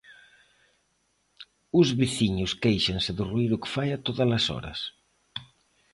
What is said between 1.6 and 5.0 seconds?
Os veciños quéixanse do ruído que fai a todas as horas.